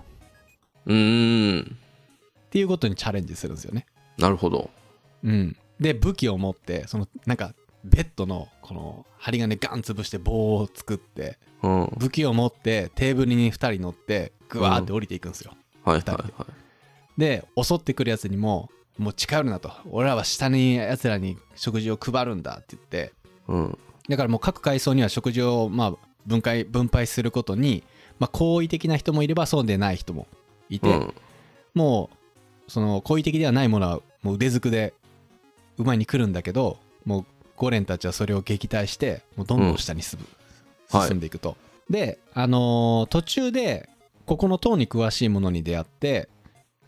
[0.86, 1.76] うん。
[2.50, 3.86] ていうことにチャレンジするんですよね。
[4.18, 4.70] なるほど。
[5.22, 7.54] うん、で武器を持ってそのなんか
[7.86, 11.92] ベッドのこの針金ガン潰して棒を作ってうん。
[11.96, 15.52] 武器を持ってテーブルに2人乗ってグワーって降りていくんですよ。
[15.84, 16.34] はいはい二人で。
[16.36, 16.66] はい
[17.16, 18.68] で襲ってくるやつにも
[18.98, 19.72] もう近寄るなと。
[19.90, 23.12] 俺らは下にやつらに食事を配るんだって言って。
[23.48, 23.78] うん。
[24.08, 25.94] だからもう各階層には食事をまあ
[26.26, 27.84] 分解分配することに、
[28.18, 30.26] まあ、好意的な人もいればそうでない人も
[30.68, 31.14] いて、うん。
[31.74, 32.10] も
[32.66, 34.94] うその好意的ではないものはもう腕ずくで
[35.78, 41.20] 馬に来るんだけどもうゴレンたちはそれを撃退してもうどんどん下に進ん。
[41.20, 41.56] でいくと。
[41.90, 43.88] であのー途中で
[44.26, 46.28] ここの塔に詳しい者に出会って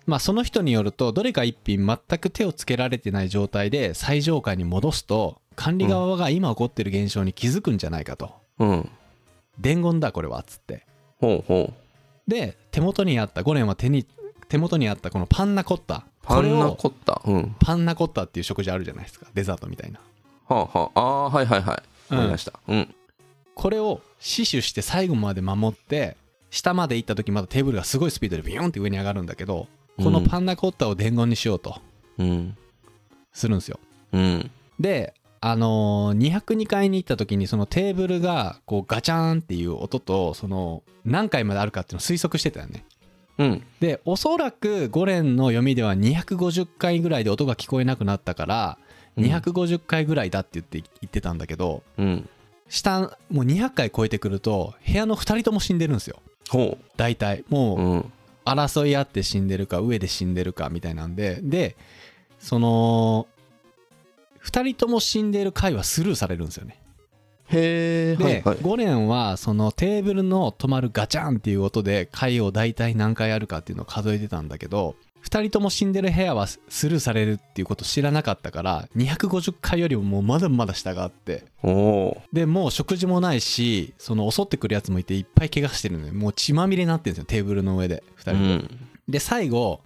[0.06, 8.32] まあその人によるとどれか一品全く手をつけられてない状態で最上階に戻すと管理側が今起こってる現象に気づくんじゃないかと。
[8.58, 8.90] うん。
[9.58, 10.86] 伝言だこれはっつって。
[11.20, 12.30] ほうほう。
[12.30, 14.06] で手元にあったゴレンは手に
[14.48, 16.06] 手元にあったこのパンナコッタ。
[16.22, 17.20] パンナこれをコッタ。
[17.24, 17.56] うん。
[17.58, 19.26] パンナコッタっていう食事あるじゃないですか。
[19.34, 20.00] デザートみたいな
[20.48, 21.26] はあはあ。
[21.26, 21.82] あーはいはいはい。
[22.10, 22.16] うん。
[22.16, 22.52] わかりました。
[22.68, 22.94] うん。
[23.54, 26.16] これを死守して最後まで守って
[26.50, 31.76] 下まで行った時まだテーブルがすごいスピードでビヨンって上に上がるんだけどこのパンナコッタを伝言にしようと
[32.18, 32.56] うん。
[33.32, 33.78] するんですよ。
[34.12, 34.50] うん。
[34.78, 42.84] であのー202階に行った時にそのテーブルがこうガチャーンっていう音とその何回まであるかっていうのを推測してたよね。
[43.38, 43.62] うん。
[43.80, 48.87] でおそらくゴレンの読みでは250回ぐらいで音が聞こえなくなったからうん
[49.18, 52.28] 250回ぐらいだって言って言ってたんだけどうん。
[52.68, 53.00] 下
[53.30, 56.20] もう200回超えてくると部屋の2人とも死んでるんですよ。
[56.48, 57.44] ほ大体。
[57.50, 58.12] うもううん。
[58.44, 61.40] 争い合って死んでるか上で死んでるかみたいなんで。
[61.42, 61.76] で
[62.38, 63.26] その
[64.44, 66.80] 2人とも死んでる回はスルーされるんですよね。
[67.50, 68.58] へえで、はいはい。
[68.60, 74.96] ゴレンはそのテーブルの止まるガチャンっていう音で回を大体何回あるかっていうのを数えてたんだけど
[75.28, 81.44] 2人とも死んでる部屋はスルーされるっていうこと知らなかったから250回よりももうまだまだ下があって。
[82.32, 88.88] でもう食事もないしその襲ってくるやつもいていっぱい怪我してるのでもう血まみれになってるんですよテーブルの上で2人で、うん。
[89.08, 89.80] で最後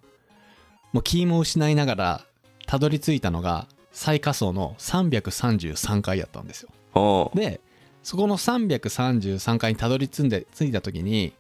[0.93, 2.21] もう気も失いながら
[2.67, 6.69] たどり着いたのが最下層の333階やったんですよ。
[6.95, 7.61] はあで
[8.05, 11.33] そこの333階にたどり着んで着いた時に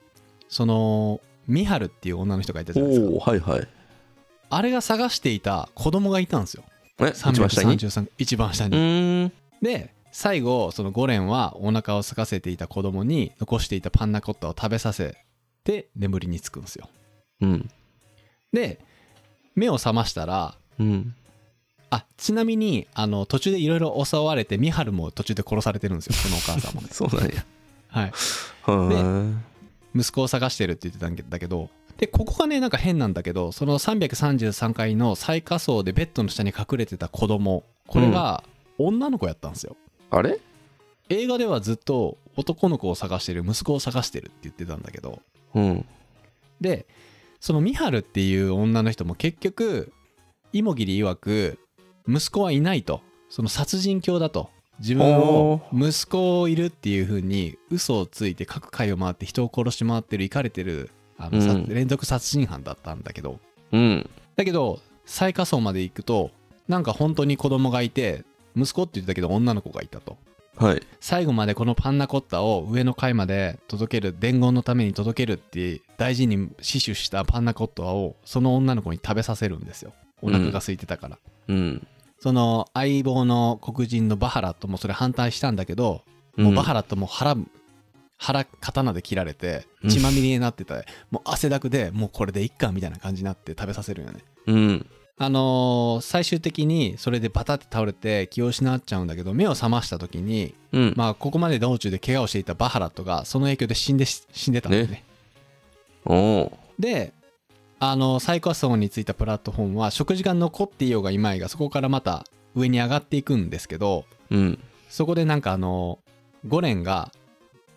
[0.48, 3.30] そのミハルっていう女の人がいたじゃないですか。
[3.30, 3.68] はいはい
[4.54, 6.62] あれが探していた子供がいたんですよ。
[7.00, 15.16] え一番下に？333一番下うに、で最後そのゴレンはお腹を空かせていた子供に残していたパンナコッタを食べさせ
[15.64, 16.90] て眠りにつくんですよ。
[17.40, 17.70] うん。
[18.52, 18.78] で
[19.54, 21.14] 目を覚ましたらうん。
[21.88, 26.88] あちなみにあの途中でいろいろ襲われてミハルも途中で殺されてるんですよそのお母さんもね。
[26.92, 27.42] そうなんや。
[27.88, 28.12] はい。
[28.64, 29.32] は
[29.94, 38.42] 息子を探してるって言ってたんだけどでここがねなんか変なんだけどその333階の最下層でベッドの下に隠れてた子供これが
[38.78, 39.76] 女の子やったんですよ、
[40.12, 40.40] いあれ？
[41.08, 45.20] 映画ではずっと男の子を探してる息子を探してるって言ってたんだけど。
[45.54, 45.84] うん。
[46.60, 46.86] で
[47.40, 49.92] そのミハルっていう女の人も結局
[50.52, 51.58] イモギリ曰く
[52.08, 53.02] 息子はいないと。
[53.28, 54.50] その殺人狂だと。
[54.78, 60.90] 自分を息子いるっていう風に嘘をついて各界を回って人を殺し回ってるイかれてる
[61.24, 61.64] あの、さうん。
[61.66, 63.38] 連続殺人犯だったんだけど。
[63.72, 64.10] うん。
[64.36, 66.30] だけど最下層まで行くと
[66.68, 68.24] なんか本当に子供がいて
[68.56, 70.16] 息子って言ってたけど女の子がいたと。
[70.56, 70.82] はい。
[71.00, 79.92] 最後までこのパンナコッタを上の階まで届ける伝言のために届けるって大事に死守したパンナコッタをその女の子に食べさせるんですよ。
[80.20, 81.86] お腹が空いてたから、うん。
[82.20, 86.02] その相棒の黒人のバハラットもそれ反対したんだけど、
[86.36, 87.34] もうバハラットも腹
[88.22, 94.20] 腹刀で切られて血まみれになってて、もう汗だくでもうこれでいっかみたいな感じになって食べさせるよね。
[94.46, 94.86] うん。
[95.18, 100.94] あのー最終的にそれでバタって倒れて気を失っちゃうんだけど目を覚ました時にうん。
[100.96, 105.04] まあここまで道中で怪我をしていたバハラットがその影響で死んでし死んでたんだよね。
[106.04, 107.12] おおで
[107.80, 114.58] あの最高層についたプラットフォームは食事が残っていようがいまいがそこからまた上に上がっていくんですけどうん。
[114.88, 115.98] そこでなんかあの
[116.46, 117.10] ゴレンが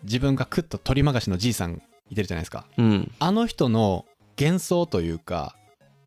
[0.06, 2.66] 自分が食った鳥まがしのじいさんいてるじゃないですか。
[2.78, 3.12] うん。
[3.18, 4.06] あの人の
[4.38, 5.56] 幻想というか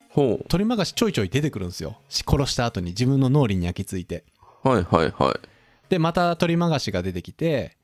[0.10, 1.98] ほ鳥まがしちょいちょい出てくるんですよ。
[2.10, 4.24] し殺した後に自分の脳裏に焼き付いて。
[4.64, 5.48] うはいはいはい。
[5.90, 7.78] でまた鳥まがしが出てきて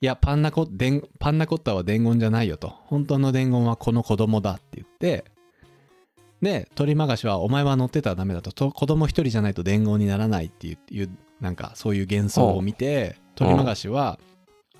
[0.00, 2.68] いやパンナコ伝パンナコッタは伝言じゃないよと。
[2.86, 5.24] 本当の伝言はこの子供だって言って。
[6.40, 8.52] で鳥まがしはお前は乗ってたらダメだと。
[8.52, 14.18] と子供一人じゃないと伝言にならないっていういうなんかそういう幻想を見て鳥まがしは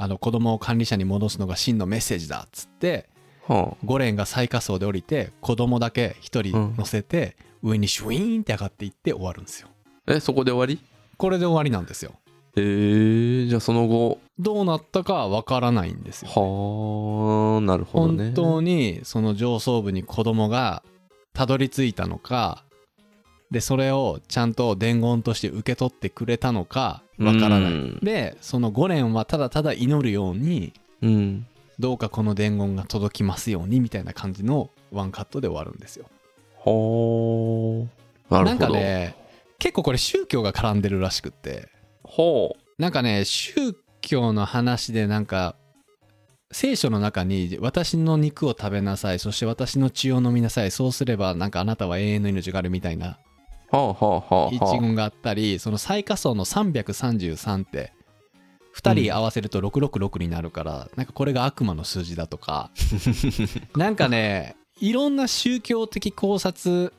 [0.02, 3.08] あの子供を管理者に戻すのが真のメッセージだっつって
[3.46, 9.68] はゴレンが最下層で降りて子供だけ一人乗せて上にシュイーンって上がっていって終わるんですよ。
[10.06, 10.84] あえそこで終わり？
[11.16, 12.14] これで終わりなんですよ。
[12.56, 14.18] えー、じゃあその後。
[14.40, 16.30] どうなったかはわからないんですよ。
[16.34, 18.24] はあなるほどね。
[18.24, 20.82] 本当にその上層部に子供が
[21.32, 22.64] たどり着いたのか
[23.52, 27.72] でそれをちゃんと伝言として受け取ってくれたのかわからない。
[27.72, 27.98] うん。
[28.02, 31.46] でそのゴレンはただただ祈るようにうん。
[31.78, 36.06] どうかこの伝言が届きますようにみたいな感じのワンカットで終わるんですよ。
[36.64, 37.88] は
[38.30, 39.16] あなるなんほどかね
[39.58, 41.68] 結構これ宗教が絡んでるらしくって。
[42.04, 45.56] ほなんかね宗教の話でなんか
[46.52, 53.18] 聖書の中に私の肉を食べなさいそして私の血を飲みなさいそうすればなんかあなたは永遠の命があるみたいな
[53.72, 57.92] うはあはあはあ一はあ言があったりその最下層の333って
[58.74, 62.70] 2人合わせると666になるから、なんかこれが悪魔の数字だとか。
[63.76, 66.92] なんかねいろんな宗教的考察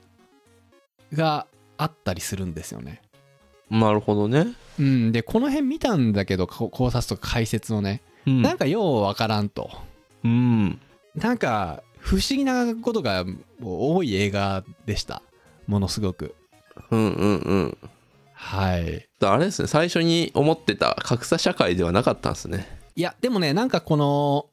[1.12, 3.02] があったりするんですよね。
[3.70, 4.48] なるほどね。
[4.80, 8.42] うん、でこの辺見たんだけどこ考察とか解説をね、うん。
[8.42, 9.72] なんかようわからんと。
[10.24, 10.80] うん。
[11.16, 13.26] なんか不思議なことが
[13.62, 15.24] 多い映画でした。
[15.66, 16.36] ものすごく
[16.92, 17.78] うんうんうん。
[18.34, 19.08] はい。
[19.22, 22.68] あれですね最初に思ってた格差社会ではなかったんですね。
[22.96, 24.48] いやでもねなんかこの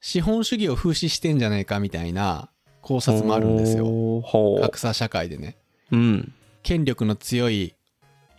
[0.00, 2.48] 資本主義を風刺してんじゃないかみたいな
[2.80, 4.22] 考察もあるんですよ。
[4.60, 5.56] 格差社会でね。
[5.90, 6.32] ううん。
[6.62, 7.74] 権力の強い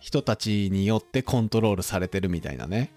[0.00, 2.90] 人たちによってコントロールされてるみたいなね。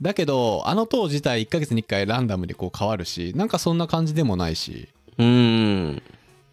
[0.00, 4.88] だけどあの塔自体1ヶ月に1回ランダムにこう変わるしなんかそんな感じでもないし。
[5.18, 6.02] うん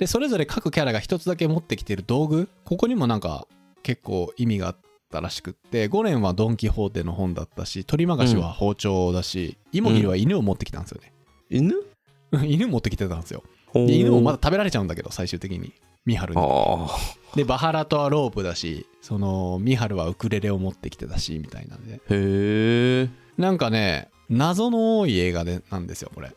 [0.02, 3.46] でそれぞれ各キャラが一つだけ持ってきてる道具ここにもなんか
[3.84, 4.78] 結構意味があっ
[5.12, 11.14] たらしくってゴレンはドン・キホーテの本だったし鳥まがしは包丁だし、イモギリは犬を持ってきたんですよね、
[11.52, 11.76] 犬？
[12.48, 13.44] 犬持ってきてたんですよ。
[13.76, 15.72] で犬もまだ食べられちゃうんだけど最終的に
[16.04, 16.42] ミハルに。
[16.44, 16.88] あ
[17.36, 21.94] でバハラトはロープだしそのミハルはウクレレを持ってきてたしみたいなんで。
[21.94, 26.32] あへえなんかね謎の多い映画でなんですよこれ。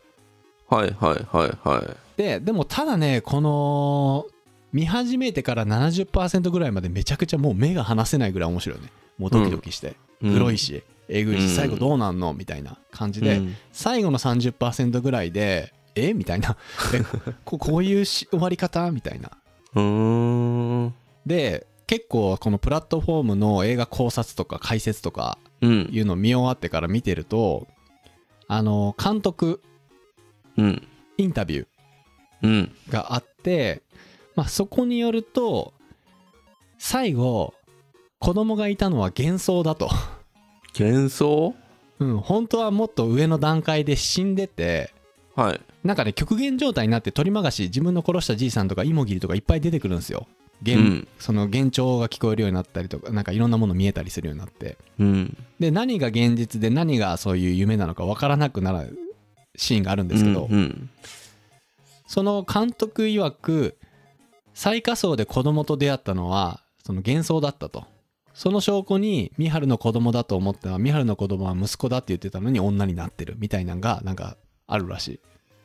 [0.69, 4.25] はいはいはいはいででもただねこの
[4.75, 8.91] 見始めてから70%ぐらいまでめちゃくちゃもう目が離せないぐらい面白いよね。
[9.17, 11.49] もうドキドキして、黒いしえぐいしうん。
[11.49, 13.55] 最後どうなんのみたいな感じで、うん。
[13.71, 16.57] 最後の30%ぐらいでえみたいな。
[16.93, 17.03] え
[17.45, 19.31] ここういうし終わり方みたいな。
[21.25, 25.89] で結構このプラットフォームの映画考察とか解説とかうん。
[25.89, 27.67] いうのを見終わってから見てると
[28.49, 29.61] あの監督
[30.57, 30.87] うん。
[31.17, 31.67] インタビューうん
[32.89, 33.81] があって、
[34.35, 35.73] まあ、そこによると
[36.77, 37.53] 最後
[38.19, 39.89] 子供がいたのは幻想だと、
[40.77, 41.55] 幻想？
[41.99, 44.93] うん、本当はもっと上の段階で死んでて
[45.35, 45.61] はい。
[45.83, 50.27] なんかね極限状態になって取りまがし自分の殺したじいさんとかイモギリとかいっぱい出てくるんですよ。
[50.61, 51.07] 幻,、うん。
[51.19, 54.77] その幻聴が聞こえるようになったりとかなんかいろんなもの見えたりするようになって。
[54.99, 55.37] うん。
[55.59, 58.97] で何が現実で何がそういう夢なのか分からなくなる
[59.55, 60.89] シーンがあるんですけど、うんうん
[62.07, 63.77] その監督曰く
[64.53, 67.85] 最下層で子供と出会ったのはその幻想だったと。
[68.33, 74.35] その証拠に美春の子供だと思っては美春の子供は息子だって言ってたのに女になってるみたいなのがなんか
[74.67, 75.19] あるらしい。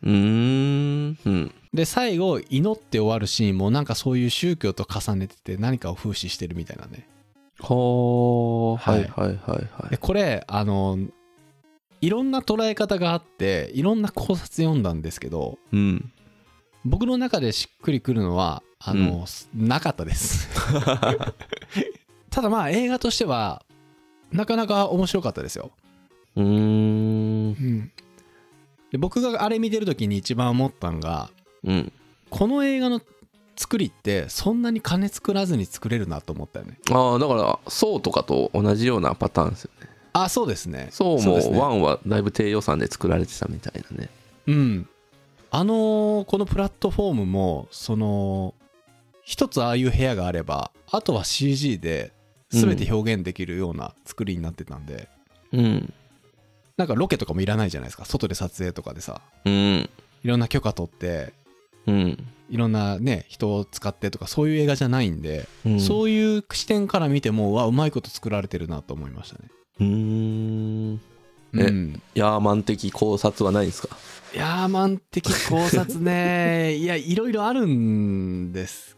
[0.04, 1.18] うーん。
[1.24, 1.54] うん。
[1.74, 7.08] で最後祈って終わるシーンもなんかそういう宗教と重ねてて何かを風刺してるみたいなね。
[7.58, 8.76] ほー。
[8.78, 9.04] ははいい。
[9.04, 9.38] はいはい
[9.82, 9.90] はい。
[9.90, 10.96] でこれあの
[12.00, 16.12] いろんな捉え方があっていろんな考察読んだんですけどうん
[16.84, 20.48] 僕の中でしっくりくるのはあの、なかったです。
[22.30, 23.62] ただまあ映画としては
[24.32, 25.70] なかなか面白かったですよ、
[26.36, 27.92] うーん。
[28.92, 31.30] で僕があれ見てる時に一番思ったのが
[31.64, 31.92] うん。
[32.30, 33.00] この映画の
[33.56, 36.78] 作りってそんなに金作らずに作れるなと思ったよね。
[36.90, 39.88] ああだからそうとかと同じようなパターンですよね。
[40.12, 40.88] あそうですね。
[40.90, 44.08] そうもワンはだいぶ低予算で作られてたみたいなね。
[44.46, 44.88] うん
[45.50, 48.54] あのーこのプラットフォームもその
[49.22, 52.12] 一つああいう部屋があればあとは CG で
[52.50, 55.08] 全て表現できるような作りになってたんで、
[55.52, 55.92] うん。
[56.76, 58.04] なんかロケとかもいらないじゃないですか。
[58.04, 59.20] 外で撮影とかでさ。
[59.44, 59.52] うん。
[60.24, 61.32] いろんな許可取って
[61.86, 62.26] うん。
[62.48, 65.80] いろんなね人を使ってとかそういう映画じゃないんで、うん。
[65.80, 69.48] そういう視点から見てもうわうまいこと作られてるなと思いましたね。
[69.78, 69.86] うー
[70.94, 71.00] ん。
[71.54, 72.02] えうん。
[72.14, 73.96] ヤーマン的考察はないんですか？
[74.34, 76.74] ヤーマン的考察ね。
[76.78, 78.96] いやいろいろあるんです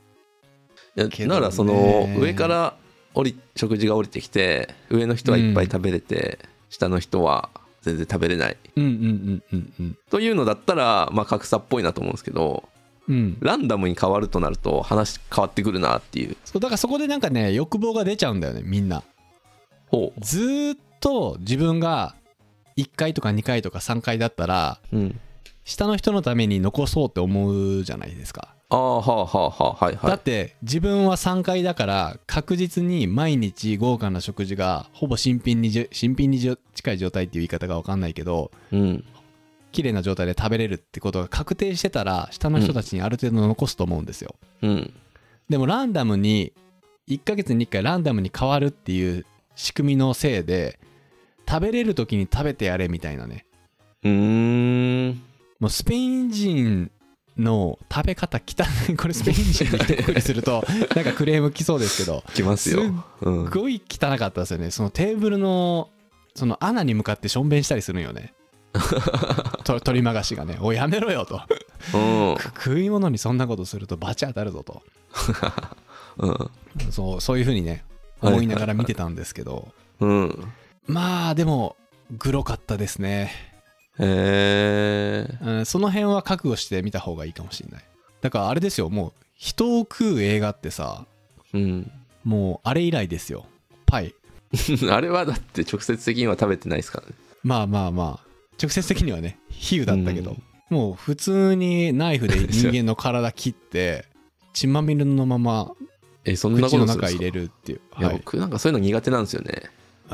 [0.97, 1.27] けどね。
[1.29, 2.77] だからその上から
[3.15, 7.51] 降り食事が降りてきて上の人はいっぱい食べれて、下の人は
[7.83, 8.57] 全然食べれない。
[8.77, 9.99] うんうんうんうんうん。
[10.11, 12.69] というのだったらまあ格差っぽいなと思うんですけど
[13.09, 13.37] うん。
[13.41, 16.37] ランダムに変わるとなると話変わってくるなっていう。
[16.45, 19.03] そうだからそこでなんかね欲望が出ちゃうんだよねみんな。
[19.89, 22.15] ほずーっと自分が
[22.77, 25.21] 1回とか2回とか3回だったらううん。
[25.65, 30.11] 下の人のために残そうって思うじゃないですか、ああはあはあはあはいはい。
[30.11, 39.05] だって自分は3回だから確実に毎日豪華な食事がほぼ新品に新品に近い状態っていう言い方が分かんないけどうん。
[39.71, 44.93] 綺麗な状態で食べれるってことが確定してたら下の人たちにある程度残すと思うんですよ、うん。
[45.49, 46.53] でもランダムに
[47.09, 50.79] 1ヶ月に1回ランダムに変わるっていう仕組みのせいで
[51.53, 53.45] 食べれる時に食べてやれみたいなね。
[54.05, 55.23] うーん。
[55.61, 56.91] もうスペイン人
[57.37, 58.97] の食べ方汚い。
[58.97, 60.65] これスペイン人で一括りすると
[60.97, 62.25] なんかクレーム来そうですけど。
[62.33, 62.81] きますよ。
[62.83, 62.93] すっ
[63.53, 64.71] ごい汚かったですよね。
[64.71, 65.91] そのテーブルの
[66.35, 68.33] その穴に向かってしょんべんしたりするんよね。
[69.65, 70.57] と取り回しがね。
[70.63, 71.43] おいやめろよと。
[72.55, 74.83] 食い物にそんなことするとバチ当たるぞと。
[76.17, 76.51] うん。
[76.91, 77.85] そうそういうふうにね
[78.21, 79.69] はい思いながら見てたんですけど、
[80.01, 80.53] うん
[80.87, 81.77] まあでも
[82.19, 83.31] グロかったですね、
[83.99, 87.85] へえうん、その辺は覚悟して見た方がいいかもしれない。
[88.21, 91.07] だからあれですよもう人を食う映画ってさ
[91.53, 91.91] うん。
[92.25, 93.47] もうあれ以来ですよ。
[93.87, 94.15] パイ。
[94.91, 97.15] あれはだって直接的には食べてないですからね。
[97.43, 98.27] まあまあまあ。
[98.61, 100.43] 直接的にはね比喩だったけど、うん。
[100.77, 104.07] もう普通にナイフで 人間の体切って
[104.53, 105.73] 血まみれのまま
[106.25, 107.81] えそんなこ口の中入れるっていう。
[107.99, 109.63] いやはい僕なんかそういうの苦手なんですよね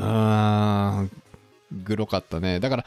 [0.01, 2.59] あーグロかったね。
[2.59, 2.85] だから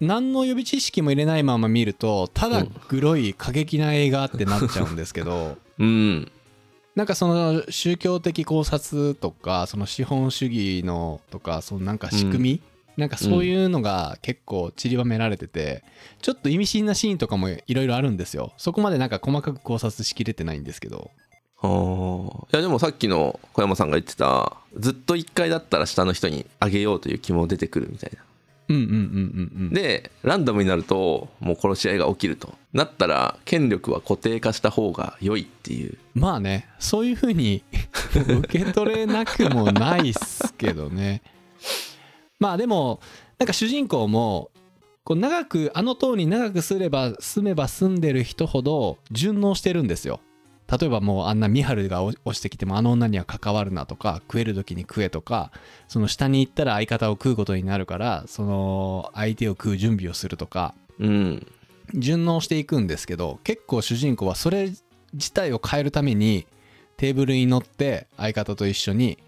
[0.00, 6.32] 何の予備知識も入れないまま見るとただグロい過激な映画ってなっちゃうんですけど うん。
[6.94, 12.62] なんかその宗教的考察とかその資本主義のとかそのなんか仕組み、
[12.98, 15.82] なんかそういうのが結構散りばめられてて
[16.20, 18.52] ちょっと意味深なシーンとかもいろいろあるんですよ。
[18.58, 21.10] そこまでなんか細かく考察しきれてないんですけど
[21.64, 28.22] いやでもさっきの小山さんが言ってたずっと1回だったら下の人にあげようという気も出てくるみたいな。
[28.68, 29.74] うんうんうんうんうん。
[29.74, 32.54] でランダムになるともう殺し合いが起きると。
[32.72, 35.98] なったら権力は固定化した方が良いっていう。
[36.14, 37.62] まあねそういうふうに
[38.16, 41.22] 受け取れなくもないっすけどね。
[42.40, 43.00] まあでも
[43.38, 44.50] なんか主人公も
[45.04, 50.20] こう長くあの塔に長く住めば住めば住んでる人ほど順応してるんですよ
[50.72, 55.52] 例えばもうあんなミハルが押してきてもあの女には関わるなとか食える時に食えとか
[55.86, 61.46] その下に行ったら相方を食うことになるからその相手を食う準備をするとかうん。
[61.94, 64.70] 順応していくんですけど結構主人公はそれ
[65.12, 66.46] 自体を変えるために
[66.96, 69.18] テーブルに乗って相方と一緒に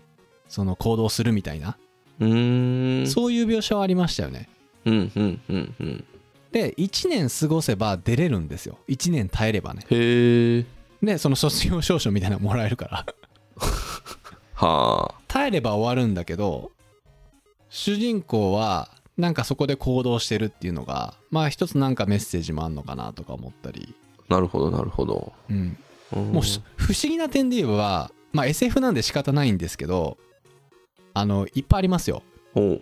[0.48, 1.76] その行動するみたいな、
[2.20, 3.06] うーん。
[3.06, 4.48] そういう描写はありましたよね。
[4.84, 6.04] うんうんうんうん。
[6.52, 8.78] で1年過ごせば出れるんですよ。
[8.88, 9.84] 1年耐えればね。
[9.90, 10.64] へえ
[11.04, 13.06] でその卒業証書みたいなのもらえるから。
[14.54, 15.14] はあ。
[15.28, 16.70] 耐えれば終わるんだけど
[17.68, 23.94] 主人公はなんかそこで行動してるっていうのがまあ一つなんかメッセージもあんのかなとか思ったり、
[24.28, 25.32] なるほどなるほど。
[25.50, 25.76] うん、
[26.16, 26.32] うん。
[26.32, 30.18] もうし不思議な点で言えば、まあ、SF なんで仕方ないんですけど
[31.14, 32.22] あのいっぱいありますよ。
[32.54, 32.80] ほ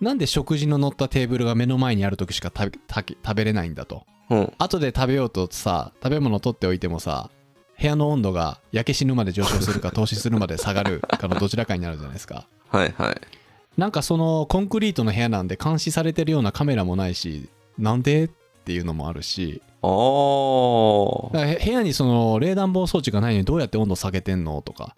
[0.00, 4.06] なんで食事の乗ったテーブルが目の前にある時しか食べた食べれないんだと。
[4.30, 7.30] うほ後で食べようとさ食べ物取っておいてもさ
[7.80, 12.46] 部屋の温度が焼け死ぬまで上昇するか投資するまで下がるかのどちらかになるじゃないですか。
[12.72, 13.20] うはいはい。
[13.78, 18.28] なんかそのコンクリートの部屋なんで監視されてるようなカメラもないしなんでっ
[18.64, 19.62] ていうのもあるし。
[19.82, 24.94] あ部屋にその冷暖房装置がないのにどうやって温度下げてんのとか。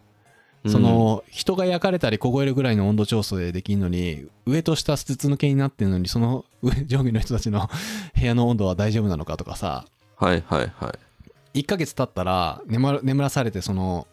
[0.66, 7.68] その人が焼かれたり凍えるぐらいの温度調整できんのに上と下筒抜けになってんのにその上上下の人たちの
[8.14, 9.86] 部屋の温度は大丈夫なのかとかさ。
[10.16, 11.11] はいはいはい
[11.54, 14.06] 1ヶ月経ったら眠らされてその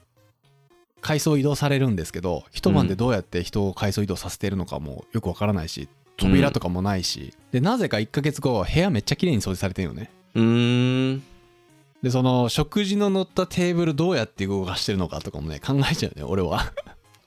[1.01, 5.87] 階層移動されるんですけど一晩でどうやって人を階層移動させてるのかもよくわからないし
[6.17, 10.11] 扉とかもないし、でなぜか1ヶ月後は部屋めっちゃ綺麗に掃除されてるよね。
[10.35, 11.23] うーん。
[12.03, 16.73] でその食事の乗ったテーブルどうやって動かしてるのかとかもね考えちゃうね俺は。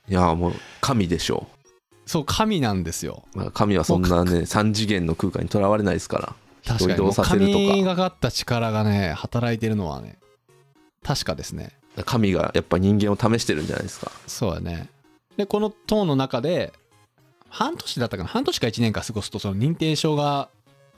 [0.08, 0.52] いやもう
[0.82, 1.46] 神でしょ
[2.04, 3.24] そう神なんですよ。
[3.54, 6.34] 神はそんなね3次元の空間にとらわれないですから
[6.66, 6.98] 確かに。
[7.00, 10.18] もう動させると神がかった力がね働いてるのはね
[11.02, 11.72] 確かですね。
[11.96, 14.10] か神がやっぱ人間を試してるんじゃないですか。
[14.26, 14.88] そうだね。
[15.36, 16.72] でこの塔の中で
[17.48, 18.28] 半年だったかな？
[18.28, 20.48] 半年か1年か過ごすとその認定証が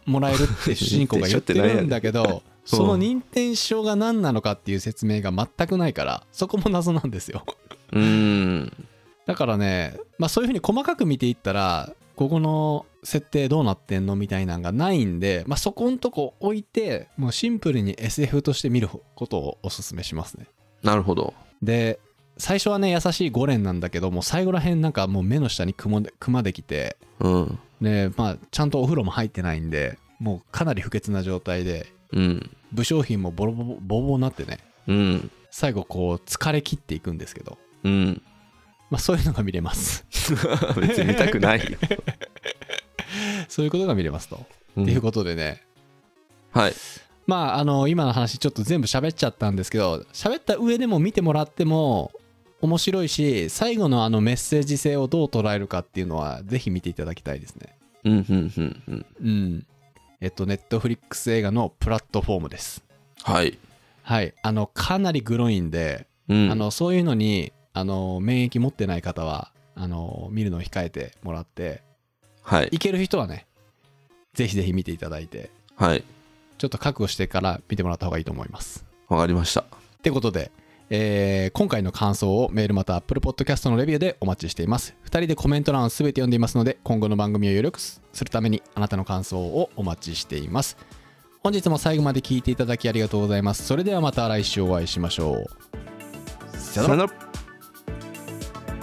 [0.06, 7.44] もらえるって主人公が言ってるんだけど その認定証が何なのかっていう説明が全くないからそこも謎なんですよ。
[7.92, 8.86] うーん。
[9.26, 20.46] だからねまあそういうふうに細かく見ていったらここの設定どうなってんのみたいなのがないんで、まあ、そこんとこ置いてもうシンプルに SF として見ることをおすすめしますね。
[20.82, 21.34] なるほど。
[21.62, 21.98] で
[22.36, 27.58] 最初はね優しいゴレンなんだけどもう最後らへんなんかもう目の下に雲でクマできてうん。
[27.80, 32.50] でまあちゃんとお風呂も入ってないんでもうかなり不潔な状態でうん。
[32.72, 35.30] 武将品もボロボロボロボロになってねうん。
[35.50, 38.22] 最後こう疲れ切っていくんですけどうん
[38.94, 40.04] まあそういうのが見れます。
[40.80, 41.58] 別に見たくない。
[41.58, 41.66] よ、
[43.48, 44.84] そういうことが見れますと、うん。
[44.84, 45.64] っていうことでね。
[46.52, 46.74] はい。
[47.26, 52.12] まああの今の話ちょっと全部喋っちゃったんですけど喋った上でも見てもらっても
[52.60, 57.76] 面白いし最後のあのメッセージ性をどう捉えるかっていうのはぜひ見ていただきたいですね。
[58.04, 59.06] うんうんうんうん。
[59.20, 59.66] うん。
[60.20, 62.84] えっとネットフリックス映画のプラットフォームです。
[63.24, 63.58] はい。
[64.04, 64.34] はい。
[64.42, 66.52] あのかなりグロいんで、うん。
[66.52, 71.82] あのそういうのにあの免疫持ってない方はあの見るのを控えてもらって
[72.42, 72.68] はい。
[72.70, 73.46] いける人はね
[74.32, 76.04] ぜひぜひ見ていただいてはい。
[76.56, 78.84] ちょっと覚悟してから見てもらった方がいいと思います。
[79.08, 79.62] わかりました。
[79.62, 79.64] っ
[80.02, 80.52] てことで、
[80.88, 84.94] えー今回の感想をメールまた Apple Podcast のレビューでお待ちしています。
[85.06, 90.76] 2人でコメント欄を全て読んでいますので今後の番組をより良くするためにあなたの感想をお待ちしています。
[91.42, 93.64] 本日も最後まで聞いていただきありがとうございます。
[93.64, 95.44] それではまた来週お会いしましょ
[96.52, 96.56] う。
[96.56, 97.06] さよなら。
[97.06, 97.33] ら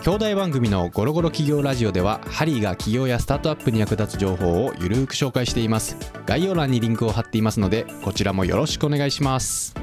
[0.04, 5.96] 兄弟番組のゴロゴロ企業ラジオではハリーが企業やスタートアップに役立つ情報をゆるーく紹介しています。
[6.26, 9.76] 概要欄にリンクを貼っていますのでこちらもよろしくお願いします。